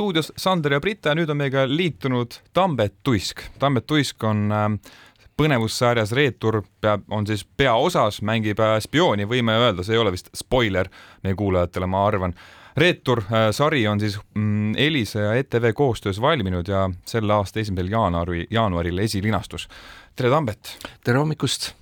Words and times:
stuudios 0.00 0.32
Sander 0.36 0.72
ja 0.72 0.80
Brita 0.80 1.10
ja 1.12 1.16
nüüd 1.18 1.28
on 1.28 1.36
meiega 1.36 1.66
liitunud 1.68 2.38
Tambet 2.56 2.94
Tuisk. 3.04 3.42
Tambet 3.60 3.84
Tuisk 3.86 4.24
on 4.24 4.46
äh, 4.48 4.94
põnevussarjas 5.36 6.14
Reetur 6.16 6.62
peab, 6.80 7.02
on 7.12 7.26
siis 7.28 7.42
peaosas, 7.44 8.22
mängib 8.24 8.62
äh, 8.64 8.78
spiooni, 8.80 9.26
võime 9.28 9.58
öelda, 9.60 9.84
see 9.84 9.98
ei 9.98 10.00
ole 10.00 10.14
vist 10.14 10.30
spoiler 10.32 10.88
meie 11.20 11.36
kuulajatele, 11.36 11.88
ma 11.92 12.06
arvan. 12.08 12.32
Reetur 12.80 13.20
äh, 13.26 13.50
sari 13.52 13.82
on 13.92 14.00
siis 14.00 14.16
mm, 14.16 14.72
Elisa 14.80 15.26
ja 15.26 15.34
ETV 15.42 15.74
koostöös 15.76 16.20
valminud 16.20 16.72
ja 16.72 16.86
selle 17.04 17.36
aasta 17.36 17.60
esimesel 17.60 17.92
jaanuari, 17.92 18.46
jaanuaril 18.50 19.04
esilinastus. 19.04 19.68
tere, 20.16 20.32
Tambet! 20.32 20.78
tere 21.04 21.20
hommikust! 21.20 21.74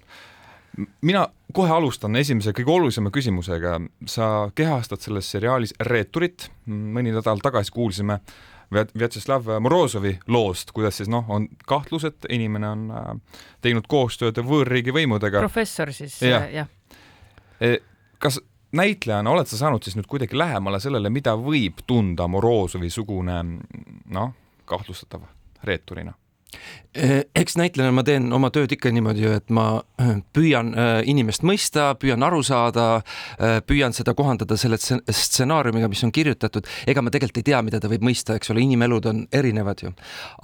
Mina 1.00 1.24
kohe 1.54 1.72
alustan 1.72 2.16
esimese 2.16 2.52
kõige 2.56 2.74
olulisema 2.74 3.10
küsimusega. 3.14 3.80
sa 4.06 4.50
kehastad 4.54 5.00
selles 5.00 5.30
seriaalis 5.30 5.74
Reeturit, 5.80 6.50
mõni 6.66 7.12
nädal 7.14 7.42
tagasi 7.42 7.72
kuulsime 7.72 8.20
Vjatšeslav 8.70 9.46
Morozovi 9.64 10.18
loost, 10.28 10.74
kuidas 10.76 10.98
siis 11.00 11.08
noh, 11.08 11.24
on 11.28 11.48
kahtlus, 11.66 12.04
et 12.04 12.26
inimene 12.28 12.68
on 12.68 12.90
äh, 12.92 13.06
teinud 13.64 13.86
koostööd 13.88 14.36
võõrriigi 14.44 14.92
võimudega. 14.92 15.40
professor 15.40 15.92
siis 15.92 16.20
ja., 16.22 16.42
jah 16.52 16.68
ja.. 17.60 17.78
kas 18.18 18.40
näitlejana 18.72 19.30
oled 19.30 19.48
sa 19.48 19.56
saanud 19.56 19.82
siis 19.82 19.96
nüüd 19.96 20.08
kuidagi 20.10 20.38
lähemale 20.38 20.80
sellele, 20.80 21.10
mida 21.10 21.34
võib 21.40 21.80
tunda 21.86 22.28
Morozovi 22.28 22.90
sugune 22.92 23.40
noh, 24.12 24.34
kahtlustatav 24.68 25.24
reeturina? 25.64 26.12
Eh, 26.98 27.20
eks 27.36 27.58
näitlejana 27.60 27.92
ma 27.92 28.02
teen 28.02 28.30
oma 28.32 28.48
tööd 28.50 28.72
ikka 28.72 28.90
niimoodi 28.90 29.26
et 29.28 29.52
ma 29.54 29.66
eh, 30.00 30.14
püüan 30.34 30.70
eh, 30.72 31.02
inimest 31.12 31.44
mõista, 31.46 31.90
püüan 32.00 32.24
aru 32.24 32.40
saada, 32.46 32.86
püüan 33.68 33.92
seda 33.94 34.14
kohandada 34.16 34.56
selle 34.58 34.78
stsenaariumiga, 34.80 35.90
mis 35.92 36.02
on 36.06 36.12
kirjutatud. 36.14 36.66
ega 36.88 37.04
ma 37.04 37.12
tegelikult 37.12 37.42
ei 37.42 37.48
tea, 37.50 37.60
mida 37.62 37.80
ta 37.82 37.92
võib 37.92 38.06
mõista, 38.08 38.38
eks 38.38 38.50
ole, 38.54 38.64
inimelud 38.64 39.06
on 39.10 39.22
erinevad 39.36 39.84
ju. 39.84 39.92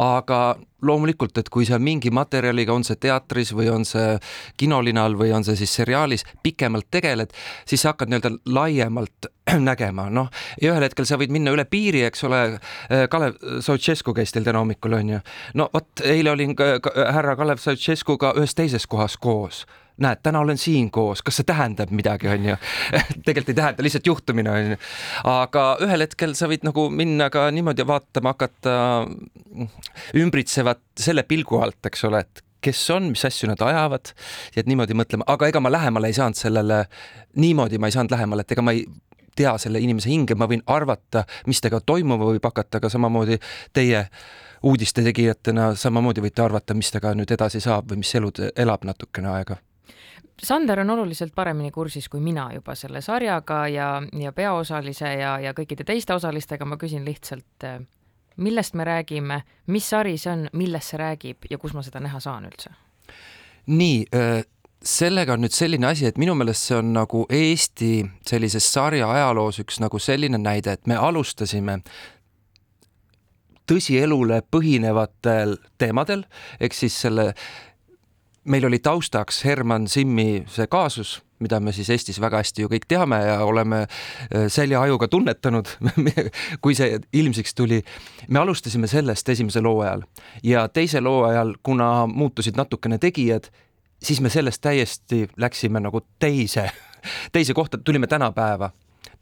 aga 0.05 0.41
loomulikult, 0.87 1.39
et 1.39 1.51
kui 1.53 1.67
sa 1.69 1.79
mingi 1.79 2.13
materjaliga, 2.15 2.75
on 2.75 2.85
see 2.87 2.99
teatris 3.01 3.55
või 3.57 3.71
on 3.73 3.87
see 3.89 4.19
kinolinal 4.61 5.17
või 5.19 5.33
on 5.37 5.47
see 5.47 5.57
siis 5.59 5.75
seriaalis 5.81 6.27
pikemalt 6.43 6.91
tegeled, 6.91 7.35
siis 7.69 7.85
sa 7.85 7.93
hakkad 7.93 8.13
nii-öelda 8.13 8.35
laiemalt 8.55 9.31
nägema, 9.71 10.09
noh, 10.11 10.31
ja 10.63 10.73
ühel 10.73 10.87
hetkel 10.87 11.09
sa 11.09 11.19
võid 11.21 11.33
minna 11.35 11.53
üle 11.55 11.67
piiri, 11.69 12.05
eks 12.09 12.25
ole. 12.25 12.43
Kalev 13.11 13.37
Sautšesku 13.65 14.15
käis 14.17 14.33
teil 14.33 14.47
täna 14.47 14.63
hommikul 14.63 14.97
on 14.97 15.15
ju. 15.17 15.23
no 15.61 15.69
vot, 15.73 16.05
eile 16.05 16.33
olin 16.33 16.57
härra 16.57 17.37
Kalev 17.37 17.63
Sautšeskuga 17.63 18.35
ühes 18.41 18.57
teises 18.57 18.87
kohas 18.87 19.17
koos 19.21 19.65
näed, 20.03 20.23
täna 20.23 20.41
olen 20.43 20.59
siin 20.59 20.91
koos, 20.91 21.23
kas 21.23 21.39
see 21.39 21.47
tähendab 21.47 21.93
midagi, 21.95 22.29
on 22.31 22.49
ju 22.49 22.57
tegelikult 23.27 23.53
ei 23.53 23.59
tähenda, 23.61 23.85
lihtsalt 23.87 24.07
juhtumine 24.07 24.51
on 24.51 24.73
ju. 24.73 24.79
aga 25.31 25.67
ühel 25.87 26.07
hetkel 26.07 26.35
sa 26.39 26.49
võid 26.51 26.67
nagu 26.67 26.89
minna 26.91 27.31
ka 27.35 27.47
niimoodi 27.55 27.87
vaatama 27.87 28.35
hakata 28.35 28.75
ümbritsevat 30.19 30.83
selle 30.99 31.23
pilgu 31.29 31.61
alt, 31.63 31.79
eks 31.87 32.05
ole, 32.09 32.25
et 32.25 32.45
kes 32.65 32.81
on, 32.91 33.11
mis 33.13 33.25
asju 33.29 33.51
nad 33.51 33.61
ajavad, 33.63 34.11
ja 34.55 34.63
et 34.63 34.71
niimoodi 34.71 34.97
mõtlema, 34.97 35.27
aga 35.31 35.51
ega 35.53 35.61
ma 35.63 35.73
lähemale 35.73 36.11
ei 36.11 36.17
saanud 36.17 36.39
sellele, 36.39 36.85
niimoodi 37.39 37.79
ma 37.79 37.91
ei 37.91 37.95
saanud 37.97 38.15
lähemale, 38.15 38.43
et 38.43 38.55
ega 38.57 38.65
ma 38.65 38.75
ei 38.75 38.87
tea 39.37 39.53
selle 39.59 39.83
inimese 39.83 40.11
hinge, 40.11 40.35
ma 40.39 40.49
võin 40.51 40.63
arvata, 40.71 41.25
mis 41.51 41.61
temaga 41.61 41.83
toimuma 41.87 42.25
võib 42.25 42.47
hakata, 42.47 42.81
aga 42.81 42.91
samamoodi 42.91 43.39
teie 43.75 44.07
uudiste 44.65 45.05
tegijatena 45.05 45.75
samamoodi 45.79 46.25
võite 46.25 46.43
arvata, 46.43 46.75
mis 46.79 46.91
temaga 46.95 47.15
nüüd 47.19 47.35
edasi 47.37 47.61
saab 47.61 47.93
või 47.93 48.03
mis 48.03 48.15
elu 48.17 48.33
elab 48.57 48.87
natukene 48.89 49.33
aega 49.35 49.61
Sander 50.43 50.81
on 50.81 50.91
oluliselt 50.91 51.35
paremini 51.35 51.71
kursis 51.71 52.09
kui 52.11 52.21
mina 52.21 52.49
juba 52.55 52.75
selle 52.75 53.01
sarjaga 53.01 53.69
ja, 53.69 53.89
ja 54.19 54.33
peaosalise 54.33 55.13
ja, 55.21 55.37
ja 55.41 55.53
kõikide 55.55 55.87
teiste 55.87 56.15
osalistega, 56.15 56.67
ma 56.67 56.77
küsin 56.77 57.05
lihtsalt, 57.07 57.67
millest 58.37 58.75
me 58.75 58.85
räägime, 58.85 59.41
mis 59.71 59.91
sari 59.91 60.17
see 60.19 60.33
on, 60.33 60.49
millest 60.53 60.91
see 60.91 60.99
räägib 60.99 61.47
ja 61.51 61.59
kus 61.59 61.77
ma 61.77 61.85
seda 61.87 62.03
näha 62.03 62.21
saan 62.21 62.51
üldse? 62.51 62.75
nii, 63.71 64.03
sellega 64.85 65.33
on 65.33 65.45
nüüd 65.47 65.55
selline 65.55 65.89
asi, 65.89 66.09
et 66.09 66.19
minu 66.21 66.35
meelest 66.37 66.69
see 66.69 66.77
on 66.77 66.93
nagu 66.93 67.25
Eesti 67.33 67.93
sellises 68.29 68.67
sarja 68.73 69.09
ajaloos 69.11 69.63
üks 69.63 69.81
nagu 69.81 70.01
selline 70.03 70.39
näide, 70.41 70.75
et 70.75 70.91
me 70.91 70.99
alustasime 71.01 71.79
tõsielule 73.71 74.43
põhinevatel 74.53 75.57
teemadel, 75.81 76.27
ehk 76.61 76.77
siis 76.77 76.97
selle 77.07 77.31
meil 78.45 78.65
oli 78.65 78.79
taustaks 78.79 79.45
Herman 79.45 79.89
Simmi 79.89 80.45
see 80.49 80.67
kaasus, 80.67 81.23
mida 81.39 81.61
me 81.61 81.73
siis 81.73 81.91
Eestis 81.91 82.21
väga 82.21 82.41
hästi 82.43 82.65
ju 82.65 82.71
kõik 82.73 82.87
teame 82.89 83.19
ja 83.25 83.39
oleme 83.45 83.85
äh, 83.85 84.47
seljahajuga 84.53 85.09
tunnetanud 85.09 85.71
kui 86.63 86.77
see 86.77 86.99
ilmsiks 87.13 87.55
tuli. 87.55 87.83
me 88.29 88.39
alustasime 88.39 88.87
sellest 88.87 89.29
esimese 89.29 89.61
loo 89.61 89.81
ajal 89.81 90.05
ja 90.43 90.69
teise 90.69 91.01
loo 91.01 91.25
ajal, 91.25 91.55
kuna 91.63 92.07
muutusid 92.07 92.57
natukene 92.57 92.99
tegijad, 92.99 93.51
siis 94.03 94.21
me 94.21 94.31
sellest 94.31 94.63
täiesti 94.63 95.29
läksime 95.37 95.81
nagu 95.81 96.01
teise, 96.19 96.71
teise 97.35 97.55
kohta, 97.55 97.79
tulime 97.79 98.07
tänapäeva 98.07 98.71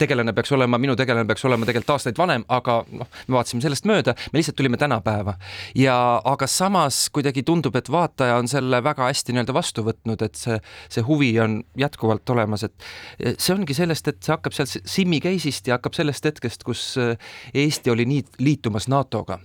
tegelane 0.02 0.34
peaks 0.36 0.52
olema, 0.56 0.80
minu 0.82 0.96
tegelane 0.98 1.28
peaks 1.28 1.44
olema 1.48 1.68
tegelikult 1.68 1.94
aastaid 1.96 2.18
vanem, 2.18 2.44
aga 2.52 2.80
noh, 2.90 3.10
me 3.28 3.36
vaatasime 3.38 3.62
sellest 3.64 3.86
mööda, 3.88 4.14
me 4.32 4.40
lihtsalt 4.40 4.58
tulime 4.58 4.80
tänapäeva. 4.80 5.36
Ja 5.78 5.96
aga 6.28 6.48
samas 6.50 7.04
kuidagi 7.14 7.44
tundub, 7.46 7.76
et 7.78 7.90
vaataja 7.92 8.38
on 8.40 8.50
selle 8.50 8.82
väga 8.84 9.08
hästi 9.08 9.34
nii-öelda 9.36 9.54
vastu 9.56 9.84
võtnud, 9.86 10.24
et 10.26 10.38
see, 10.38 10.58
see 10.92 11.04
huvi 11.06 11.32
on 11.42 11.60
jätkuvalt 11.78 12.34
olemas, 12.34 12.66
et 12.66 13.38
see 13.38 13.54
ongi 13.54 13.76
sellest, 13.76 14.10
et 14.10 14.20
see 14.22 14.34
hakkab 14.34 14.56
sealt 14.56 14.76
Simmi 14.88 15.20
case'ist 15.22 15.68
ja 15.68 15.78
hakkab 15.78 15.96
sellest 15.96 16.26
hetkest, 16.28 16.64
kus 16.66 16.84
Eesti 16.98 17.92
oli 17.92 18.06
nii 18.08 18.24
liitumas 18.42 18.88
NATO-ga. 18.92 19.38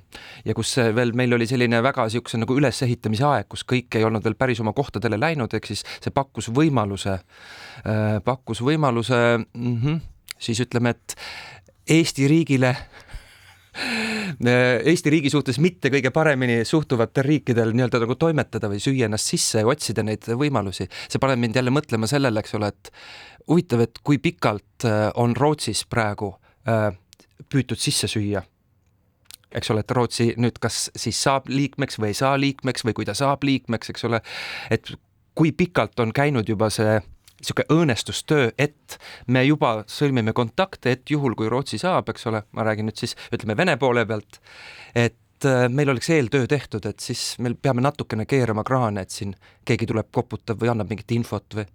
Ja 0.48 0.56
kus 0.58 0.74
veel 0.96 1.14
meil 1.18 1.34
oli 1.38 1.48
selline 1.50 1.82
väga 1.84 2.08
niisuguse 2.08 2.40
nagu 2.42 2.58
ülesehitamise 2.58 3.26
aeg, 3.28 3.50
kus 3.52 3.66
kõik 3.68 4.00
ei 4.00 4.06
olnud 4.08 4.26
veel 4.26 4.38
päris 4.40 4.62
oma 4.64 4.74
kohtadele 4.78 5.20
läinud, 5.20 5.54
ehk 5.54 5.70
siis 5.70 5.84
see 6.00 6.14
pakkus 6.14 6.50
võimaluse, 6.54 7.20
pakkus 8.26 8.64
võimaluse 8.66 9.20
mm 9.38 9.76
-hmm, 9.82 10.06
siis 10.40 10.62
ütleme, 10.64 10.96
et 10.96 11.16
Eesti 11.88 12.28
riigile 12.28 12.76
Eesti 14.88 15.12
riigi 15.14 15.30
suhtes 15.30 15.60
mitte 15.62 15.92
kõige 15.94 16.10
paremini 16.14 16.64
suhtuvatel 16.66 17.26
riikidel 17.28 17.72
nii-öelda 17.78 18.02
nagu 18.04 18.18
toimetada 18.20 18.70
või 18.72 18.82
süüa 18.82 19.06
ennast 19.08 19.30
sisse 19.30 19.62
ja 19.62 19.70
otsida 19.70 20.04
neid 20.04 20.26
võimalusi. 20.28 20.88
see 21.10 21.22
paneb 21.22 21.40
mind 21.40 21.56
jälle 21.56 21.72
mõtlema 21.72 22.10
sellele, 22.10 22.42
eks 22.42 22.58
ole, 22.58 22.68
et 22.74 22.92
huvitav, 23.48 23.86
et 23.86 24.00
kui 24.04 24.18
pikalt 24.18 24.86
äh, 24.86 25.12
on 25.16 25.36
Rootsis 25.36 25.86
praegu 25.86 26.34
äh, 26.68 26.92
püütud 27.54 27.80
sisse 27.80 28.10
süüa 28.10 28.42
eks 29.52 29.72
ole, 29.72 29.86
et 29.86 29.92
Rootsi 29.92 30.34
nüüd 30.38 30.58
kas 30.60 30.88
siis 30.96 31.20
saab 31.24 31.48
liikmeks 31.48 32.00
või 32.02 32.12
ei 32.12 32.18
saa 32.18 32.36
liikmeks 32.40 32.86
või 32.86 32.98
kui 32.98 33.06
ta 33.08 33.16
saab 33.18 33.46
liikmeks, 33.48 33.94
eks 33.94 34.04
ole, 34.10 34.22
et 34.72 34.92
kui 35.38 35.54
pikalt 35.54 36.00
on 36.00 36.12
käinud 36.14 36.50
juba 36.50 36.70
see 36.74 36.98
niisugune 37.38 37.68
õõnestustöö, 37.74 38.50
et 38.58 38.98
me 39.28 39.44
juba 39.46 39.84
sõlmime 39.90 40.34
kontakte, 40.38 40.96
et 40.96 41.10
juhul, 41.10 41.36
kui 41.38 41.50
Rootsi 41.50 41.80
saab, 41.82 42.10
eks 42.10 42.28
ole, 42.32 42.44
ma 42.58 42.66
räägin 42.68 42.90
nüüd 42.90 42.98
siis 42.98 43.16
ütleme 43.34 43.58
Vene 43.58 43.78
poole 43.78 44.06
pealt, 44.10 44.40
et 44.96 45.46
äh, 45.46 45.68
meil 45.70 45.94
oleks 45.94 46.10
eeltöö 46.14 46.48
tehtud, 46.50 46.86
et 46.90 47.00
siis 47.04 47.36
me 47.40 47.54
peame 47.54 47.84
natukene 47.86 48.26
keerama 48.26 48.66
kraane, 48.68 49.06
et 49.06 49.14
siin 49.14 49.36
keegi 49.66 49.90
tuleb, 49.90 50.10
koputab 50.12 50.62
või 50.62 50.74
annab 50.74 50.90
mingit 50.90 51.14
infot 51.18 51.60
või 51.60 51.68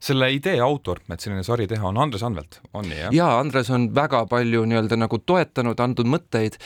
selle 0.00 0.30
idee 0.32 0.60
autor, 0.64 1.02
et 1.12 1.20
selline 1.20 1.42
sari 1.44 1.66
teha, 1.68 1.84
on 1.90 1.98
Andres 2.00 2.22
Anvelt, 2.24 2.60
on 2.72 2.88
nii 2.88 3.02
jah? 3.02 3.12
jaa, 3.14 3.34
Andres 3.40 3.68
on 3.70 3.90
väga 3.94 4.24
palju 4.30 4.64
nii-öelda 4.68 4.96
nagu 4.96 5.20
toetanud, 5.20 5.80
andnud 5.80 6.08
mõtteid, 6.08 6.56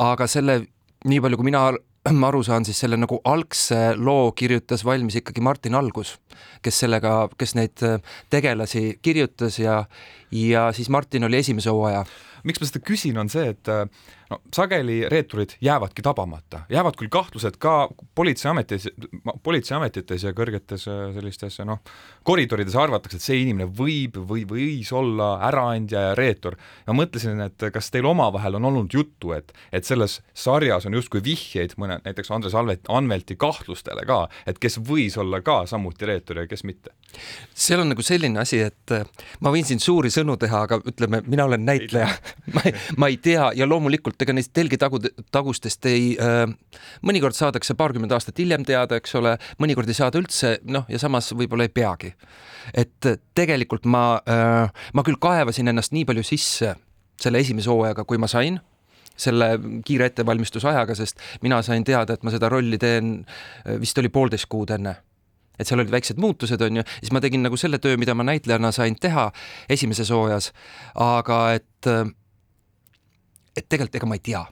aga 0.00 0.28
selle, 0.30 0.60
nii 1.04 1.20
palju 1.24 1.40
kui 1.40 1.50
mina 1.50 1.64
ma 2.20 2.28
aru 2.28 2.42
saan, 2.44 2.66
siis 2.68 2.80
selle 2.82 2.98
nagu 3.00 3.20
algse 3.24 3.94
loo 3.96 4.32
kirjutas 4.36 4.84
valmis 4.84 5.16
ikkagi 5.20 5.40
Martin 5.44 5.76
Algus, 5.78 6.18
kes 6.64 6.82
sellega, 6.84 7.14
kes 7.40 7.54
neid 7.56 7.84
äh, 7.86 7.98
tegelasi 8.32 8.98
kirjutas 9.02 9.58
ja, 9.58 9.84
ja 10.30 10.68
siis 10.76 10.90
Martin 10.92 11.24
oli 11.24 11.40
esimese 11.40 11.72
hooaja. 11.72 12.04
Miks 12.44 12.60
ma 12.60 12.68
seda 12.68 12.82
küsin, 12.84 13.18
on 13.20 13.30
see, 13.32 13.48
et 13.54 13.70
äh, 13.72 13.84
no 14.30 14.38
sageli 14.54 15.02
reeturid 15.10 15.56
jäävadki 15.64 16.02
tabamata, 16.04 16.64
jäävad 16.72 16.96
küll 16.98 17.10
kahtlused 17.12 17.56
ka 17.62 17.88
politseiametis, 18.14 18.88
politseiametites 19.42 20.26
ja 20.26 20.34
kõrgetes 20.36 20.86
äh, 20.90 21.06
sellistes 21.16 21.60
noh, 21.66 21.80
koridorides 22.26 22.76
arvatakse, 22.78 23.20
et 23.20 23.26
see 23.26 23.40
inimene 23.42 23.68
võib 23.68 24.18
või 24.28 24.44
võis 24.48 24.92
olla 24.94 25.34
äraandja 25.48 26.08
ja 26.08 26.14
reetur. 26.18 26.56
ja 26.86 26.96
mõtlesin, 26.96 27.40
et 27.46 27.68
kas 27.72 27.90
teil 27.94 28.06
omavahel 28.08 28.58
on 28.60 28.70
olnud 28.70 28.94
juttu, 28.94 29.32
et, 29.36 29.52
et 29.72 29.84
selles 29.84 30.20
sarjas 30.34 30.86
on 30.86 30.96
justkui 30.98 31.24
vihjeid 31.24 31.76
mõne, 31.80 32.00
näiteks 32.04 32.30
Andres 32.34 32.54
Anvelt, 32.54 32.88
Anvelti 32.88 33.36
kahtlustele 33.36 34.06
ka, 34.08 34.24
et 34.46 34.60
kes 34.60 34.78
võis 34.84 35.18
olla 35.20 35.40
ka 35.44 35.64
samuti 35.70 36.08
reetur 36.08 36.44
ja 36.44 36.48
kes 36.50 36.64
mitte? 36.64 36.94
seal 37.54 37.78
on 37.78 37.92
nagu 37.92 38.02
selline 38.02 38.40
asi, 38.42 38.58
et 38.66 38.94
äh, 38.94 39.04
ma 39.44 39.52
võin 39.54 39.66
siin 39.66 39.80
suuri 39.82 40.10
sõnu 40.10 40.36
teha, 40.40 40.64
aga 40.66 40.80
ütleme, 40.82 41.20
mina 41.30 41.46
olen 41.46 41.64
näitleja, 41.66 42.08
ma 42.54 42.62
ma 43.00 43.08
ei 43.12 43.18
tea 43.22 43.50
ja 43.56 43.68
loomulikult 43.68 44.20
ega 44.22 44.34
neist 44.36 44.52
telgitagu-, 44.56 45.02
tagustest 45.34 45.86
ei 45.90 46.14
äh,, 46.20 46.44
mõnikord 47.06 47.36
saadakse 47.36 47.76
paarkümmend 47.78 48.12
aastat 48.14 48.38
hiljem 48.42 48.66
teada, 48.68 48.98
eks 49.00 49.14
ole, 49.20 49.36
mõnikord 49.62 49.90
ei 49.90 49.98
saada 49.98 50.20
üldse, 50.20 50.58
noh, 50.68 50.86
ja 50.88 51.00
samas 51.02 51.32
võib-olla 51.34 51.68
ei 51.68 51.72
peagi. 51.74 52.14
et 52.74 53.10
tegelikult 53.34 53.86
ma 53.86 54.04
äh,, 54.28 54.84
ma 54.92 55.06
küll 55.06 55.20
kaevasin 55.20 55.72
ennast 55.72 55.94
nii 55.96 56.06
palju 56.08 56.26
sisse 56.26 56.74
selle 57.20 57.40
esimese 57.40 57.70
hooajaga, 57.70 58.04
kui 58.04 58.18
ma 58.18 58.28
sain 58.30 58.60
selle 59.14 59.52
kiire 59.86 60.08
ettevalmistusajaga, 60.10 60.94
sest 60.98 61.20
mina 61.42 61.60
sain 61.62 61.84
teada, 61.86 62.16
et 62.16 62.24
ma 62.26 62.32
seda 62.34 62.48
rolli 62.50 62.80
teen, 62.82 63.20
vist 63.78 63.98
oli 64.02 64.10
poolteist 64.10 64.50
kuud 64.50 64.74
enne 64.74 64.96
et 65.58 65.68
seal 65.68 65.78
olid 65.78 65.92
väiksed 65.92 66.18
muutused, 66.18 66.62
on 66.66 66.80
ju, 66.80 66.84
siis 66.98 67.12
ma 67.14 67.22
tegin 67.22 67.44
nagu 67.46 67.58
selle 67.60 67.78
töö, 67.82 67.98
mida 68.00 68.14
ma 68.18 68.26
näitlejana 68.26 68.72
sain 68.74 68.96
teha 69.00 69.28
esimeses 69.70 70.10
hooajas, 70.10 70.50
aga 70.98 71.40
et, 71.60 71.90
et 73.56 73.66
tegelikult 73.68 74.00
ega 74.00 74.10
ma 74.10 74.18
ei 74.18 74.24
tea. 74.24 74.44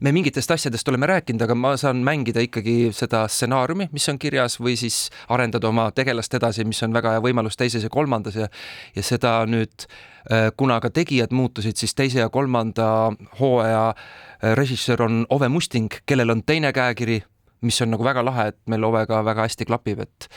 Me 0.00 0.12
mingitest 0.12 0.50
asjadest 0.50 0.88
oleme 0.90 1.06
rääkinud, 1.06 1.42
aga 1.42 1.54
ma 1.54 1.76
saan 1.78 2.02
mängida 2.04 2.42
ikkagi 2.42 2.90
seda 2.94 3.24
stsenaariumi, 3.30 3.88
mis 3.94 4.08
on 4.10 4.18
kirjas 4.18 4.58
või 4.60 4.74
siis 4.78 5.08
arendada 5.30 5.70
oma 5.70 5.88
tegelast 5.94 6.34
edasi, 6.34 6.66
mis 6.66 6.82
on 6.82 6.94
väga 6.96 7.14
hea 7.14 7.22
võimalus 7.24 7.56
teises 7.58 7.86
ja 7.86 7.90
kolmandas 7.92 8.36
ja 8.38 8.48
ja 8.96 9.02
seda 9.06 9.40
nüüd, 9.46 9.86
äh, 10.32 10.50
kuna 10.56 10.80
ka 10.80 10.90
tegijad 10.90 11.32
muutusid, 11.32 11.78
siis 11.78 11.94
teise 11.94 12.24
ja 12.24 12.28
kolmanda 12.28 13.12
hooaja 13.40 13.84
äh, 13.94 14.54
režissöör 14.58 15.02
on 15.06 15.26
Ove 15.30 15.48
Musting, 15.48 15.92
kellel 16.06 16.34
on 16.34 16.42
teine 16.42 16.72
käekiri, 16.72 17.22
mis 17.62 17.80
on 17.82 17.90
nagu 17.94 18.04
väga 18.04 18.24
lahe, 18.24 18.48
et 18.52 18.58
meil 18.66 18.84
Ovega 18.84 19.22
väga 19.24 19.46
hästi 19.46 19.68
klapib, 19.70 20.02
et 20.02 20.28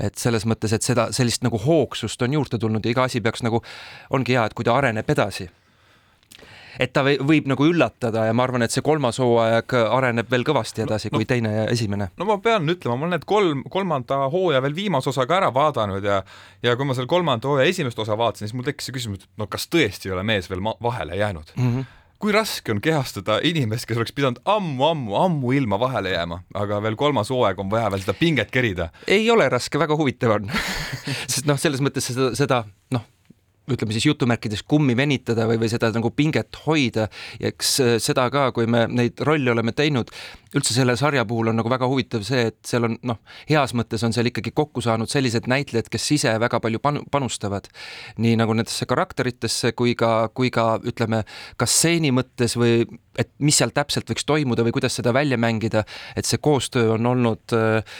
et 0.00 0.18
selles 0.20 0.44
mõttes, 0.44 0.72
et 0.76 0.84
seda, 0.84 1.08
sellist 1.12 1.44
nagu 1.44 1.56
hoogsust 1.60 2.22
on 2.22 2.32
juurde 2.32 2.58
tulnud 2.60 2.84
ja 2.84 2.90
iga 2.92 3.06
asi 3.08 3.20
peaks 3.20 3.44
nagu, 3.44 3.62
ongi 4.10 4.36
hea, 4.36 4.44
et 4.44 4.54
kui 4.56 4.64
ta 4.64 4.76
areneb 4.76 5.08
edasi 5.10 5.48
et 6.80 6.92
ta 6.92 7.04
võib 7.06 7.48
nagu 7.50 7.66
üllatada 7.66 8.26
ja 8.28 8.34
ma 8.36 8.46
arvan, 8.46 8.66
et 8.66 8.74
see 8.74 8.84
kolmas 8.86 9.20
hooaeg 9.22 9.76
areneb 9.84 10.30
veel 10.30 10.46
kõvasti 10.46 10.84
edasi 10.86 11.10
no, 11.10 11.18
kui 11.18 11.26
no, 11.26 11.30
teine 11.34 11.52
ja 11.54 11.66
esimene. 11.72 12.10
no 12.16 12.28
ma 12.28 12.38
pean 12.42 12.68
ütlema, 12.72 12.96
ma 12.96 13.08
olen 13.08 13.16
need 13.16 13.28
kolm, 13.28 13.62
kolmanda 13.72 14.22
hooaja 14.32 14.62
veel 14.64 14.76
viimase 14.76 15.12
osa 15.12 15.26
ka 15.28 15.40
ära 15.40 15.52
vaadanud 15.54 16.04
ja 16.04 16.22
ja 16.62 16.76
kui 16.76 16.88
ma 16.88 16.96
selle 16.96 17.10
kolmanda 17.10 17.48
hooaja 17.48 17.68
esimest 17.70 17.98
osa 18.02 18.18
vaatasin, 18.18 18.48
siis 18.48 18.56
mul 18.56 18.66
tekkis 18.66 18.90
see 18.90 18.96
küsimus, 18.98 19.24
et 19.24 19.40
no 19.40 19.48
kas 19.50 19.68
tõesti 19.72 20.10
ei 20.10 20.16
ole 20.16 20.26
mees 20.26 20.50
veel 20.50 20.64
vahele 20.82 21.16
jäänud 21.16 21.54
mm. 21.56 21.70
-hmm 21.76 21.94
kui 22.18 22.32
raske 22.32 22.72
on 22.72 22.80
kehastada 22.80 23.40
inimest, 23.44 23.86
kes 23.88 23.98
oleks 24.00 24.14
pidanud 24.16 24.38
ammu-ammu-ammu 24.48 25.52
ilma 25.52 25.78
vahele 25.80 26.14
jääma, 26.14 26.40
aga 26.54 26.78
veel 26.82 26.96
kolmas 26.96 27.30
hooaeg 27.30 27.58
on 27.60 27.70
vaja 27.70 27.90
veel 27.92 28.04
seda 28.04 28.14
pinget 28.16 28.50
kerida? 28.50 28.88
ei 29.06 29.30
ole 29.30 29.48
raske, 29.52 29.78
väga 29.78 29.96
huvitav 29.96 30.38
on 30.38 30.48
sest 31.32 31.46
noh, 31.46 31.60
selles 31.60 31.84
mõttes 31.84 32.08
seda, 32.08 32.30
seda 32.38 32.62
noh, 32.94 33.04
ütleme 33.72 33.94
siis 33.94 34.06
jutumärkides 34.06 34.62
kummi 34.68 34.96
venitada 34.98 35.46
või, 35.48 35.58
või 35.62 35.70
seda 35.70 35.90
nagu 35.94 36.10
pinget 36.14 36.58
hoida. 36.66 37.08
Ja 37.40 37.50
eks 37.52 37.72
äh, 37.82 37.94
seda 38.02 38.28
ka, 38.32 38.48
kui 38.56 38.68
me 38.70 38.84
neid 38.90 39.22
rolle 39.26 39.52
oleme 39.52 39.74
teinud, 39.76 40.12
üldse 40.56 40.74
selle 40.76 40.96
sarja 40.96 41.24
puhul 41.28 41.50
on 41.50 41.58
nagu 41.60 41.70
väga 41.70 41.88
huvitav 41.90 42.24
see, 42.26 42.46
et 42.52 42.58
seal 42.66 42.88
on 42.88 42.98
noh, 43.06 43.18
heas 43.50 43.74
mõttes 43.76 44.04
on 44.06 44.14
seal 44.16 44.30
ikkagi 44.30 44.54
kokku 44.56 44.84
saanud 44.84 45.10
sellised 45.10 45.48
näitlejad, 45.50 45.90
kes 45.92 46.06
ise 46.16 46.36
väga 46.42 46.60
palju 46.62 46.80
panu, 46.82 47.02
panustavad 47.12 47.68
nii 48.22 48.36
nagu 48.40 48.54
nendesse 48.56 48.86
karakteritesse 48.88 49.74
kui 49.76 49.96
ka, 49.98 50.30
kui 50.36 50.52
ka 50.54 50.76
ütleme, 50.86 51.24
kas 51.60 51.74
stseeni 51.80 52.12
mõttes 52.14 52.56
või 52.60 52.84
et 53.18 53.32
mis 53.42 53.58
seal 53.58 53.74
täpselt 53.74 54.08
võiks 54.10 54.26
toimuda 54.28 54.64
või 54.66 54.76
kuidas 54.76 54.96
seda 54.98 55.12
välja 55.16 55.38
mängida, 55.40 55.84
et 56.16 56.28
see 56.28 56.40
koostöö 56.42 56.94
on 56.96 57.12
olnud 57.12 57.56
äh, 57.56 57.98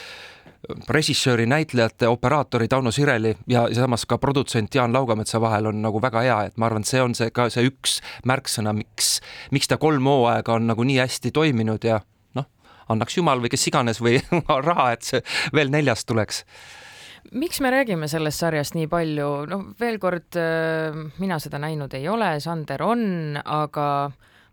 režissööri, 0.89 1.47
näitlejate, 1.47 2.09
operaatori 2.09 2.69
Tauno 2.69 2.91
Sireli 2.95 3.35
ja 3.51 3.67
samas 3.75 4.07
ka 4.07 4.19
produtsent 4.19 4.75
Jaan 4.75 4.93
Laugametsa 4.93 5.41
vahel 5.41 5.71
on 5.71 5.83
nagu 5.83 6.01
väga 6.03 6.23
hea, 6.25 6.39
et 6.49 6.57
ma 6.57 6.69
arvan, 6.71 6.85
et 6.85 6.91
see 6.91 7.03
on 7.03 7.15
see 7.15 7.31
ka 7.35 7.49
see 7.53 7.67
üks 7.69 8.01
märksõna, 8.27 8.75
miks, 8.77 9.17
miks 9.55 9.71
ta 9.71 9.79
kolm 9.83 10.09
hooaega 10.11 10.57
on 10.57 10.67
nagu 10.71 10.87
nii 10.87 10.99
hästi 11.03 11.33
toiminud 11.35 11.87
ja 11.87 12.01
noh, 12.39 12.49
annaks 12.93 13.19
jumal 13.19 13.43
või 13.43 13.53
kes 13.53 13.69
iganes 13.71 14.03
või 14.03 14.19
raha, 14.71 14.91
et 14.97 15.07
see 15.07 15.23
veel 15.55 15.73
neljas 15.73 16.05
tuleks. 16.09 16.43
Miks 17.35 17.59
me 17.61 17.73
räägime 17.75 18.07
sellest 18.09 18.39
sarjast 18.39 18.77
nii 18.79 18.87
palju, 18.91 19.31
noh, 19.51 19.65
veel 19.81 19.99
kord, 20.03 20.39
äh, 20.39 20.95
mina 21.23 21.41
seda 21.43 21.59
näinud 21.63 21.95
ei 21.99 22.07
ole, 22.09 22.37
Sander 22.43 22.85
on, 22.87 23.03
aga 23.43 23.89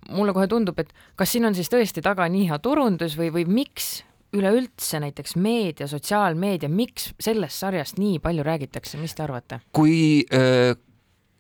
mulle 0.10 0.34
kohe 0.36 0.50
tundub, 0.52 0.80
et 0.82 0.90
kas 1.16 1.32
siin 1.32 1.46
on 1.48 1.56
siis 1.56 1.70
tõesti 1.72 2.02
taga 2.04 2.26
nii 2.32 2.50
hea 2.50 2.58
turundus 2.64 3.16
või, 3.20 3.30
või 3.36 3.46
miks 3.62 4.02
üleüldse 4.34 5.00
näiteks 5.04 5.36
meedia, 5.40 5.88
sotsiaalmeedia, 5.88 6.70
miks 6.70 7.12
sellest 7.22 7.60
sarjast 7.62 8.00
nii 8.02 8.18
palju 8.24 8.46
räägitakse, 8.46 8.98
mis 9.02 9.14
te 9.16 9.26
arvate? 9.26 9.62
kui 9.76 10.26
äh, 10.34 10.74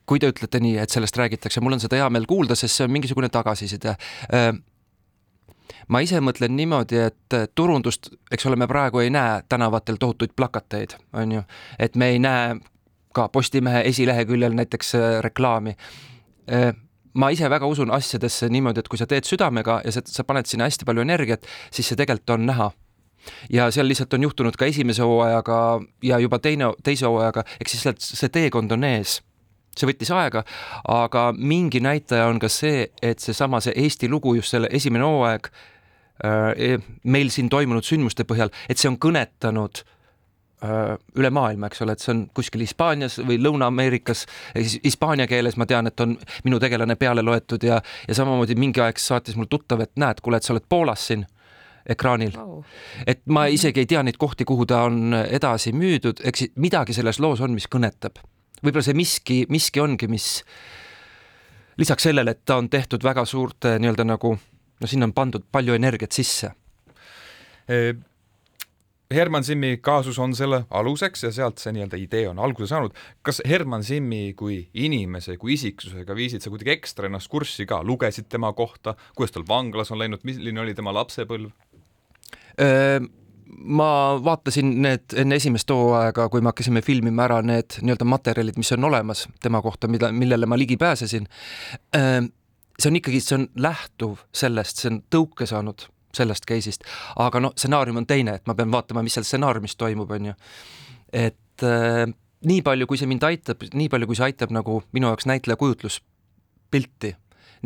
kui 0.09 0.19
te 0.19 0.29
ütlete 0.33 0.59
nii, 0.63 0.77
et 0.83 0.91
sellest 0.91 1.17
räägitakse, 1.17 1.63
mul 1.63 1.77
on 1.77 1.81
seda 1.83 1.99
hea 2.01 2.09
meel 2.11 2.27
kuulda, 2.29 2.57
sest 2.59 2.75
see 2.77 2.87
on 2.87 2.93
mingisugune 2.93 3.29
tagasiside. 3.33 3.95
Äh, 4.33 4.51
ma 5.87 6.03
ise 6.03 6.19
mõtlen 6.23 6.55
niimoodi, 6.57 6.99
et 7.07 7.37
turundust, 7.55 8.11
eks 8.31 8.47
ole, 8.49 8.59
me 8.59 8.67
praegu 8.69 9.03
ei 9.03 9.11
näe 9.13 9.41
tänavatel 9.49 9.99
tohutuid 10.01 10.35
plakateid, 10.35 10.97
on 11.19 11.37
ju, 11.39 11.43
et 11.79 11.95
me 11.95 12.13
ei 12.13 12.21
näe 12.23 12.57
ka 13.13 13.27
Postimehe 13.29 13.83
esileheküljel 13.89 14.55
näiteks 14.57 14.95
äh, 14.99 15.09
reklaami. 15.23 15.77
Ma 17.13 17.27
ise 17.29 17.47
väga 17.49 17.67
usun 17.69 17.91
asjadesse 17.93 18.49
niimoodi, 18.49 18.81
et 18.81 18.87
kui 18.91 18.99
sa 18.99 19.05
teed 19.07 19.23
südamega 19.23 19.77
ja 19.85 19.91
sa 19.95 20.25
paned 20.27 20.49
sinna 20.49 20.65
hästi 20.67 20.83
palju 20.89 21.05
energiat, 21.05 21.45
siis 21.71 21.87
see 21.87 21.99
tegelikult 21.99 22.33
on 22.35 22.47
näha 22.49 22.71
ja 23.53 23.71
seal 23.71 23.87
lihtsalt 23.87 24.13
on 24.13 24.23
juhtunud 24.27 24.57
ka 24.59 24.65
esimese 24.65 25.03
hooajaga 25.03 25.59
ja 26.03 26.19
juba 26.19 26.39
teine, 26.39 26.73
teise 26.83 27.07
hooajaga, 27.07 27.45
ehk 27.59 27.71
siis 27.71 27.85
sealt 27.87 28.03
see 28.03 28.29
teekond 28.33 28.71
on 28.75 28.83
ees. 28.87 29.21
see 29.73 29.89
võttis 29.89 30.11
aega, 30.13 30.43
aga 30.85 31.31
mingi 31.33 31.79
näitaja 31.81 32.27
on 32.29 32.37
ka 32.39 32.49
see, 32.51 32.91
et 33.01 33.19
seesama, 33.19 33.57
see 33.63 33.73
Eesti 33.83 34.09
lugu, 34.09 34.35
just 34.37 34.53
selle 34.53 34.69
esimene 34.71 35.07
hooaeg 35.07 35.49
äh, 35.49 36.77
meil 37.03 37.33
siin 37.33 37.49
toimunud 37.49 37.85
sündmuste 37.85 38.27
põhjal, 38.29 38.53
et 38.69 38.77
see 38.77 38.91
on 38.91 38.99
kõnetanud 39.01 39.81
äh, 39.81 40.93
üle 41.17 41.33
maailma, 41.33 41.71
eks 41.71 41.81
ole, 41.81 41.97
et 41.97 42.05
see 42.05 42.13
on 42.13 42.23
kuskil 42.37 42.61
Hispaanias 42.61 43.17
või 43.25 43.39
Lõuna-Ameerikas, 43.41 44.27
hispaania 44.85 45.25
keeles 45.31 45.57
ma 45.57 45.65
tean, 45.65 45.89
et 45.89 46.05
on 46.05 46.19
minu 46.45 46.61
tegelane 46.61 46.93
peale 46.99 47.25
loetud 47.25 47.65
ja, 47.65 47.81
ja 48.07 48.19
samamoodi 48.21 48.59
mingi 48.59 48.83
aeg 48.83 49.01
saatis 49.01 49.39
mul 49.39 49.49
tuttav, 49.49 49.81
et 49.81 49.95
näed, 49.97 50.21
kuule, 50.21 50.37
et 50.37 50.45
sa 50.45 50.53
oled 50.53 50.69
Poolas 50.69 51.09
siin 51.09 51.25
ekraanil. 51.89 52.35
Wow.. 52.37 52.61
et 53.07 53.23
ma 53.27 53.47
isegi 53.51 53.83
ei 53.83 53.89
tea 53.89 54.03
neid 54.03 54.19
kohti, 54.21 54.45
kuhu 54.47 54.65
ta 54.69 54.83
on 54.87 55.15
edasi 55.23 55.73
müüdud, 55.75 56.23
eks 56.23 56.53
midagi 56.55 56.95
selles 56.95 57.19
loos 57.19 57.41
on, 57.43 57.53
mis 57.55 57.67
kõnetab. 57.67 58.21
võib-olla 58.63 58.85
see 58.85 58.97
miski, 58.97 59.43
miski 59.49 59.83
ongi, 59.83 60.07
mis 60.07 60.43
lisaks 61.77 62.09
sellele, 62.09 62.31
et 62.31 62.45
ta 62.45 62.57
on 62.61 62.69
tehtud 62.69 63.03
väga 63.03 63.25
suurte 63.25 63.77
nii-öelda 63.79 64.07
nagu, 64.07 64.37
no 64.79 64.87
sinna 64.87 65.09
on 65.09 65.13
pandud 65.13 65.45
palju 65.51 65.75
energiat 65.75 66.11
sisse. 66.15 66.53
E 67.67 67.93
Herman 69.13 69.43
Simmi 69.43 69.77
kaasus 69.77 70.17
on 70.19 70.31
selle 70.35 70.63
aluseks 70.73 71.23
ja 71.27 71.29
sealt 71.31 71.61
see 71.61 71.73
nii-öelda 71.75 71.97
idee 72.01 72.23
on 72.29 72.39
alguse 72.41 72.71
saanud. 72.71 72.95
kas 73.21 73.41
Herman 73.47 73.83
Simmi 73.83 74.33
kui 74.37 74.55
inimese, 74.73 75.35
kui 75.37 75.53
isiksusega 75.53 76.15
viisid 76.17 76.41
sa 76.41 76.49
kuidagi 76.49 76.73
ekstra 76.73 77.09
ennast 77.09 77.29
kurssi 77.29 77.67
ka, 77.69 77.83
lugesid 77.85 78.29
tema 78.31 78.53
kohta, 78.57 78.95
kuidas 79.15 79.35
tal 79.35 79.45
vanglas 79.47 79.93
on 79.93 80.01
läinud, 80.01 80.23
milline 80.25 80.63
oli 80.63 80.73
tema 80.73 80.95
lapsepõlv? 80.95 81.51
Ma 83.63 84.19
vaatasin 84.23 84.69
need 84.81 85.15
enne 85.19 85.37
esimest 85.39 85.69
hooaega, 85.71 86.27
kui 86.29 86.41
me 86.41 86.51
hakkasime 86.51 86.81
filmima 86.83 87.25
ära 87.27 87.39
need 87.45 87.79
nii-öelda 87.81 88.07
materjalid, 88.07 88.57
mis 88.59 88.71
on 88.75 88.89
olemas 88.89 89.27
tema 89.43 89.61
kohta, 89.63 89.87
mida, 89.87 90.11
millele 90.11 90.49
ma 90.49 90.57
ligi 90.59 90.77
pääsesin. 90.77 91.27
see 91.93 92.89
on 92.89 92.99
ikkagi, 92.99 93.21
see 93.21 93.37
on 93.37 93.47
lähtuv 93.55 94.23
sellest, 94.35 94.81
see 94.81 94.91
on 94.91 95.03
tõuke 95.13 95.47
saanud 95.49 95.87
sellest 96.13 96.45
case'ist, 96.49 96.83
aga 97.21 97.41
noh, 97.41 97.53
stsenaarium 97.57 98.01
on 98.03 98.09
teine, 98.09 98.35
et 98.37 98.49
ma 98.49 98.55
pean 98.57 98.71
vaatama, 98.73 99.01
mis 99.05 99.15
seal 99.17 99.25
stsenaariumis 99.25 99.77
toimub, 99.77 100.11
on 100.11 100.31
ju. 100.31 100.33
et 101.13 101.65
äh, 101.65 102.05
nii 102.45 102.61
palju, 102.65 102.87
kui 102.89 102.99
see 102.99 103.09
mind 103.09 103.23
aitab, 103.25 103.63
nii 103.73 103.89
palju, 103.89 104.09
kui 104.09 104.19
see 104.19 104.27
aitab 104.27 104.53
nagu 104.53 104.81
minu 104.93 105.09
jaoks 105.09 105.29
näitleja 105.29 105.57
kujutluspilti, 105.57 107.15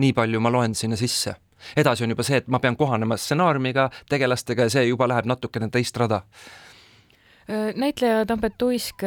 nii 0.03 0.13
palju 0.15 0.43
ma 0.43 0.53
loen 0.53 0.75
sinna 0.77 0.99
sisse 0.99 1.35
edasi 1.77 2.05
on 2.05 2.15
juba 2.15 2.23
see, 2.27 2.41
et 2.41 2.47
ma 2.47 2.59
pean 2.63 2.77
kohanema 2.77 3.17
stsenaariumiga, 3.17 3.89
tegelastega 4.09 4.67
ja 4.67 4.77
see 4.77 4.87
juba 4.89 5.07
läheb 5.09 5.29
natukene 5.29 5.69
teist 5.73 5.97
rada. 5.97 6.23
Näitleja 7.47 8.25
Tambet 8.27 8.61
Uisk, 8.61 9.03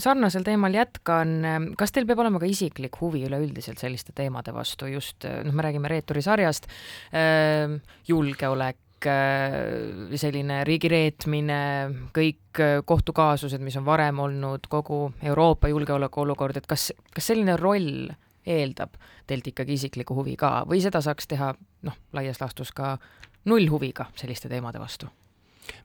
sarnasel 0.00 0.46
teemal 0.46 0.72
jätkan, 0.72 1.34
kas 1.76 1.92
teil 1.92 2.06
peab 2.08 2.22
olema 2.24 2.40
ka 2.40 2.48
isiklik 2.48 2.96
huvi 3.02 3.26
üleüldiselt 3.26 3.82
selliste 3.82 4.14
teemade 4.16 4.54
vastu, 4.56 4.88
just 4.88 5.26
noh, 5.28 5.52
me 5.52 5.66
räägime 5.66 5.90
Reeturi 5.92 6.22
sarjast, 6.24 6.70
julgeolek, 8.08 8.80
selline 10.16 10.62
riigireetmine, 10.64 11.60
kõik 12.16 12.64
kohtukaasused, 12.88 13.60
mis 13.60 13.76
on 13.76 13.84
varem 13.84 14.24
olnud, 14.24 14.64
kogu 14.72 15.10
Euroopa 15.20 15.68
julgeolekuolukord, 15.68 16.62
et 16.62 16.70
kas, 16.70 16.94
kas 17.12 17.28
selline 17.28 17.58
roll 17.60 18.08
eeldab 18.46 18.96
teilt 19.26 19.46
ikkagi 19.52 19.78
isiklikku 19.78 20.14
huvi 20.14 20.36
ka 20.36 20.62
või 20.68 20.82
seda 20.84 21.00
saaks 21.04 21.28
teha 21.30 21.54
noh, 21.82 22.00
laias 22.12 22.40
laastus 22.40 22.72
ka 22.72 22.96
nullhuviga 23.44 24.10
selliste 24.16 24.48
teemade 24.48 24.80
vastu? 24.80 25.10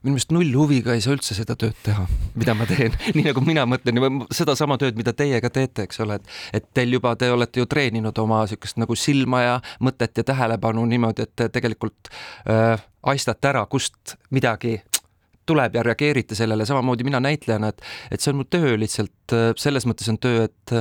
minu 0.02 0.14
meelest 0.14 0.32
nullhuviga 0.34 0.94
ei 0.96 1.02
saa 1.04 1.14
üldse 1.16 1.34
seda 1.36 1.54
tööd 1.60 1.76
teha, 1.84 2.04
mida 2.38 2.54
ma 2.56 2.66
teen 2.68 2.94
nii 3.16 3.24
nagu 3.30 3.42
mina 3.44 3.66
mõtlen, 3.68 4.00
sedasama 4.34 4.78
tööd, 4.80 4.98
mida 4.98 5.14
teie 5.16 5.40
ka 5.40 5.50
teete, 5.52 5.86
eks 5.88 6.02
ole, 6.04 6.18
et 6.20 6.60
et 6.60 6.68
teil 6.76 6.96
juba, 6.96 7.14
te 7.16 7.30
olete 7.32 7.62
ju 7.62 7.68
treeninud 7.70 8.18
oma 8.22 8.42
niisugust 8.44 8.80
nagu 8.80 8.96
silma 8.98 9.42
ja 9.44 9.58
mõtet 9.80 10.20
ja 10.20 10.26
tähelepanu 10.32 10.84
niimoodi, 10.90 11.24
et 11.24 11.34
te 11.36 11.48
tegelikult 11.52 12.12
äh, 12.48 12.80
aistate 13.12 13.52
ära, 13.52 13.64
kust 13.72 14.16
midagi 14.36 14.78
tuleb 15.48 15.78
ja 15.78 15.84
reageerite 15.86 16.36
sellele, 16.38 16.66
samamoodi 16.68 17.06
mina 17.06 17.20
näitlejana, 17.24 17.72
et 17.72 17.84
et 18.10 18.20
see 18.20 18.34
on 18.34 18.42
mu 18.42 18.48
töö 18.48 18.76
lihtsalt, 18.80 19.36
äh, 19.36 19.50
selles 19.60 19.88
mõttes 19.88 20.12
on 20.12 20.20
töö, 20.20 20.48
et 20.48 20.76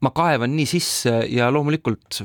ma 0.00 0.12
kaevan 0.16 0.54
nii 0.56 0.68
sisse 0.68 1.14
ja 1.28 1.50
loomulikult 1.52 2.22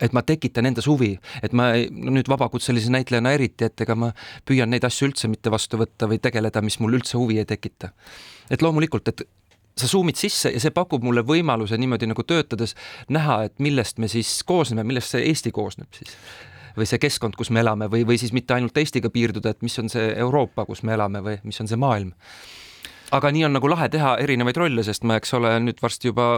et 0.00 0.14
ma 0.16 0.22
tekitan 0.26 0.66
endas 0.66 0.86
huvi, 0.88 1.12
et 1.44 1.52
ma 1.56 1.72
no 1.76 2.14
nüüd 2.16 2.30
vabakutselise 2.30 2.90
näitlejana 2.92 3.34
eriti, 3.36 3.68
et 3.68 3.84
ega 3.84 3.96
ma 3.98 4.10
püüan 4.48 4.70
neid 4.72 4.86
asju 4.88 5.10
üldse 5.10 5.28
mitte 5.30 5.52
vastu 5.52 5.78
võtta 5.80 6.08
või 6.10 6.18
tegeleda, 6.22 6.62
mis 6.64 6.78
mul 6.80 6.96
üldse 6.98 7.18
huvi 7.20 7.38
ei 7.42 7.48
tekita. 7.48 7.92
et 8.50 8.62
loomulikult, 8.62 9.08
et 9.08 9.22
sa 9.78 9.88
suumid 9.88 10.16
sisse 10.16 10.50
ja 10.52 10.60
see 10.60 10.72
pakub 10.74 11.04
mulle 11.04 11.22
võimaluse 11.24 11.78
niimoodi 11.80 12.08
nagu 12.08 12.24
töötades 12.28 12.74
näha, 13.08 13.42
et 13.48 13.58
millest 13.58 13.98
me 13.98 14.08
siis 14.08 14.42
koosneme, 14.44 14.84
millest 14.84 15.14
see 15.14 15.28
Eesti 15.28 15.52
koosneb 15.52 15.92
siis 15.96 16.16
või 16.76 16.88
see 16.88 17.00
keskkond, 17.00 17.36
kus 17.36 17.50
me 17.52 17.60
elame 17.60 17.88
või, 17.92 18.06
või 18.08 18.16
siis 18.20 18.32
mitte 18.32 18.54
ainult 18.56 18.76
Eestiga 18.80 19.10
piirduda, 19.12 19.52
et 19.52 19.64
mis 19.64 19.76
on 19.78 19.90
see 19.92 20.12
Euroopa, 20.24 20.64
kus 20.64 20.80
me 20.82 20.94
elame 20.96 21.20
või 21.24 21.36
mis 21.44 21.60
on 21.60 21.68
see 21.68 21.76
maailm 21.76 22.14
aga 23.12 23.30
nii 23.34 23.44
on 23.46 23.56
nagu 23.56 23.68
lahe 23.70 23.88
teha 23.92 24.14
erinevaid 24.22 24.58
rolle, 24.60 24.84
sest 24.86 25.04
ma, 25.08 25.18
eks 25.20 25.34
ole, 25.38 25.52
nüüd 25.64 25.80
varsti 25.82 26.10
juba, 26.10 26.28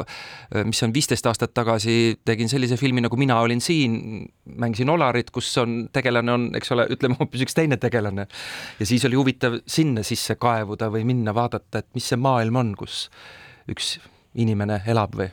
mis 0.67 0.83
on 0.87 0.95
viisteist 0.95 1.27
aastat 1.31 1.55
tagasi, 1.57 2.17
tegin 2.27 2.51
sellise 2.51 2.79
filmi 2.81 3.05
nagu 3.05 3.19
Mina 3.21 3.39
olin 3.45 3.63
siin, 3.65 4.25
mängisin 4.61 4.91
Olarit, 4.91 5.31
kus 5.35 5.53
on, 5.63 5.85
tegelane 5.95 6.35
on, 6.35 6.49
eks 6.59 6.75
ole, 6.75 6.89
ütleme 6.95 7.19
hoopis 7.21 7.47
üks 7.47 7.57
teine 7.57 7.79
tegelane. 7.81 8.27
ja 8.81 8.87
siis 8.87 9.05
oli 9.09 9.19
huvitav 9.21 9.61
sinna 9.67 10.03
sisse 10.07 10.37
kaevuda 10.41 10.91
või 10.93 11.07
minna 11.09 11.35
vaadata, 11.35 11.85
et 11.85 11.91
mis 11.95 12.11
see 12.11 12.21
maailm 12.21 12.61
on, 12.61 12.75
kus 12.79 13.09
üks 13.71 13.97
inimene 14.35 14.83
elab 14.91 15.15
või 15.19 15.31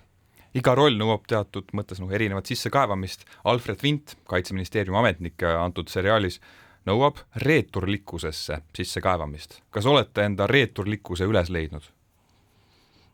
iga 0.58 0.74
roll 0.76 0.98
nõuab 1.00 1.24
teatud 1.32 1.70
mõttes 1.78 2.02
noh, 2.02 2.12
erinevat 2.12 2.50
sissekaevamist. 2.50 3.24
Alfred 3.48 3.80
Vint, 3.84 4.18
kaitseministeeriumi 4.28 5.00
ametnik 5.00 5.46
antud 5.48 5.88
seriaalis, 5.92 6.42
nõuab 6.86 7.22
reeturlikkusesse 7.46 8.62
sissekaevamist. 8.78 9.62
kas 9.70 9.86
olete 9.86 10.26
enda 10.26 10.48
reeturlikkuse 10.48 11.28
üles 11.30 11.50
leidnud? 11.50 11.84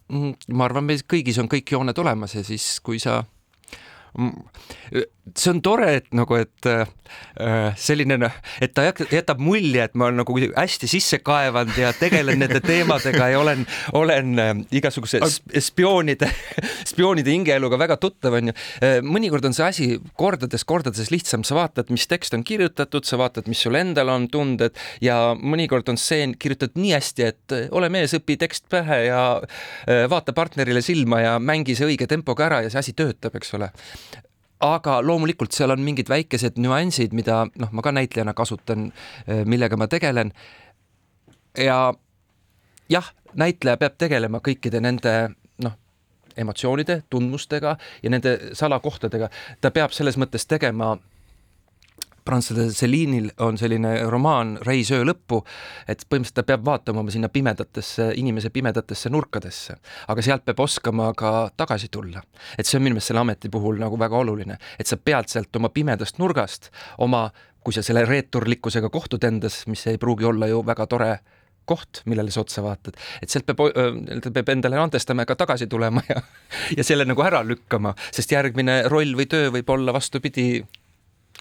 Mm, 0.08 0.36
ma 0.56 0.66
arvan, 0.66 0.86
meil 0.88 1.04
kõigis 1.04 1.40
on 1.42 1.50
kõik 1.52 1.72
jooned 1.72 1.98
olemas 2.00 2.36
ja 2.36 2.44
siis, 2.44 2.80
kui 2.80 3.00
sa 3.00 3.24
see 5.36 5.51
on 5.51 5.62
tore, 5.63 5.89
et 6.00 6.07
nagu, 6.15 6.38
et 6.39 6.67
äh, 6.69 7.74
selline, 7.79 8.17
noh, 8.22 8.36
et 8.63 8.74
ta 8.75 8.86
jätab 8.88 9.41
mulje, 9.43 9.88
et 9.88 9.96
ma 9.98 10.07
olen 10.07 10.22
nagu 10.22 10.36
hästi 10.38 10.89
sisse 10.89 11.19
kaevanud 11.25 11.77
ja 11.79 11.93
tegelen 11.98 12.39
nende 12.41 12.62
teemadega 12.63 13.29
ja 13.31 13.39
olen, 13.41 13.65
olen 13.98 14.34
äh, 14.41 14.51
igasuguse 14.79 15.22
spioonide, 15.63 16.29
spioonide 16.91 17.34
hingeeluga 17.34 17.79
väga 17.79 17.98
tuttav, 18.01 18.38
onju. 18.39 18.55
Äh, 18.84 19.00
mõnikord 19.05 19.48
on 19.50 19.57
see 19.57 19.67
asi 19.67 19.89
kordades-kordades 20.19 21.12
lihtsam, 21.13 21.46
sa 21.48 21.57
vaatad, 21.57 21.91
mis 21.93 22.07
tekst 22.10 22.38
on 22.38 22.46
kirjutatud, 22.48 23.07
sa 23.07 23.19
vaatad, 23.22 23.50
mis 23.51 23.63
sul 23.65 23.79
endal 23.79 24.13
on 24.13 24.29
tunded 24.31 24.77
ja 25.03 25.34
mõnikord 25.38 25.89
on 25.91 26.00
stseen 26.00 26.38
kirjutatud 26.39 26.79
nii 26.79 26.96
hästi, 26.96 27.27
et 27.27 27.57
ole 27.75 27.91
mees, 27.93 28.15
õpi 28.17 28.38
tekst 28.39 28.67
pähe 28.72 29.03
ja 29.07 29.22
vaata 30.10 30.34
partnerile 30.36 30.81
silma 30.86 31.22
ja 31.24 31.36
mängi 31.39 31.75
see 31.77 31.88
õige 31.88 32.07
tempoga 32.10 32.48
ära 32.48 32.63
ja 32.65 32.72
see 32.72 32.81
asi 32.81 32.96
töötab, 32.98 33.36
eks 33.39 33.53
ole 33.57 33.72
aga 34.64 35.00
loomulikult 35.06 35.54
seal 35.54 35.74
on 35.74 35.84
mingid 35.86 36.10
väikesed 36.10 36.58
nüansid, 36.62 37.14
mida 37.18 37.46
noh, 37.60 37.72
ma 37.72 37.84
ka 37.86 37.94
näitlejana 37.94 38.34
kasutan, 38.38 38.92
eh, 39.28 39.44
millega 39.46 39.78
ma 39.78 39.88
tegelen. 39.88 40.34
ja 41.58 41.94
jah, 42.90 43.14
näitleja 43.34 43.78
peab 43.78 43.98
tegelema 43.98 44.40
kõikide 44.46 44.82
nende 44.82 45.14
noh, 45.64 45.74
emotsioonide, 46.38 47.02
tundmustega 47.10 47.78
ja 48.04 48.10
nende 48.10 48.38
salakohtadega, 48.54 49.30
ta 49.62 49.72
peab 49.72 49.92
selles 49.92 50.18
mõttes 50.18 50.46
tegema 50.46 50.98
prantslase 52.27 52.75
Celine'il 52.75 53.31
on 53.43 53.57
selline 53.60 53.93
romaan 54.12 54.57
Reis 54.67 54.91
öö 54.96 55.05
lõppu, 55.07 55.41
et 55.88 56.03
põhimõtteliselt 56.05 56.41
ta 56.41 56.46
peab 56.48 56.65
vaatama 56.67 57.03
oma 57.03 57.13
sinna 57.13 57.29
pimedatesse, 57.31 58.12
inimese 58.19 58.51
pimedatesse 58.53 59.12
nurkadesse, 59.13 59.77
aga 60.12 60.25
sealt 60.25 60.46
peab 60.48 60.60
oskama 60.67 61.12
ka 61.17 61.50
tagasi 61.57 61.91
tulla. 61.93 62.24
et 62.57 62.65
see 62.65 62.77
on 62.77 62.84
minu 62.84 62.98
meelest 62.98 63.13
selle 63.13 63.24
ameti 63.24 63.50
puhul 63.50 63.79
nagu 63.79 64.00
väga 64.00 64.17
oluline, 64.17 64.57
et 64.79 64.88
sa 64.88 64.98
pead 64.98 65.31
sealt 65.31 65.55
oma 65.55 65.69
pimedast 65.69 66.19
nurgast 66.19 66.72
oma, 66.98 67.27
kui 67.63 67.75
sa 67.75 67.84
selle 67.84 68.05
reeturlikkusega 68.07 68.89
kohtud 68.89 69.24
endas, 69.27 69.65
mis 69.67 69.88
ei 69.88 69.98
pruugi 69.98 70.25
olla 70.27 70.48
ju 70.48 70.62
väga 70.65 70.88
tore 70.88 71.12
koht, 71.67 72.01
millele 72.07 72.31
sa 72.31 72.41
otsa 72.46 72.63
vaatad, 72.63 72.96
et 73.22 73.31
sealt 73.31 73.48
peab, 73.48 73.65
ta 74.24 74.31
peab 74.31 74.51
endale 74.53 74.79
andestama 74.79 75.25
ja 75.25 75.29
ka 75.29 75.36
tagasi 75.43 75.67
tulema 75.67 76.03
ja, 76.07 76.22
ja 76.77 76.86
selle 76.88 77.05
nagu 77.07 77.24
ära 77.25 77.43
lükkama, 77.43 77.91
sest 78.15 78.31
järgmine 78.31 78.86
roll 78.91 79.17
või 79.19 79.27
töö 79.31 79.51
võib 79.57 79.75
olla 79.75 79.96
vastupidi 79.96 80.62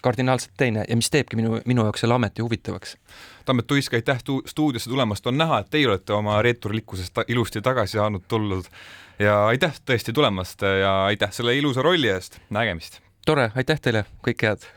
kardinaalselt 0.07 0.55
teine 0.57 0.85
ja 0.87 0.95
mis 0.99 1.11
teebki 1.13 1.39
minu, 1.39 1.59
minu 1.65 1.87
jaoks 1.87 2.05
selle 2.05 2.15
ameti 2.17 2.45
huvitavaks. 2.45 2.95
Tammet 3.45 3.67
Tuisk, 3.67 3.93
aitäh 3.93 4.19
stuudiosse 4.45 4.89
tulemast, 4.89 5.27
on 5.27 5.37
näha, 5.37 5.59
et 5.63 5.69
teie 5.71 5.87
olete 5.87 6.15
oma 6.15 6.41
reeturlikkusest 6.41 7.13
ta 7.13 7.27
ilusti 7.27 7.61
tagasi 7.61 7.99
saanud 7.99 8.25
tulnud 8.27 8.71
ja 9.19 9.37
aitäh 9.47 9.77
tõesti 9.85 10.13
tulemast 10.13 10.65
ja 10.81 10.93
aitäh 11.05 11.31
selle 11.31 11.55
ilusa 11.57 11.85
rolli 11.85 12.09
eest, 12.11 12.41
nägemist! 12.49 13.01
tore, 13.25 13.51
aitäh 13.55 13.81
teile, 13.83 14.05
kõike 14.23 14.51
head! 14.51 14.67